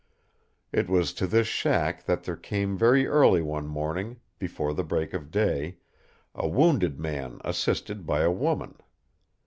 [0.71, 5.13] It was to this shack that there came very early one morning, before the break
[5.13, 5.77] of day,
[6.33, 8.79] a wounded man assisted by a woman.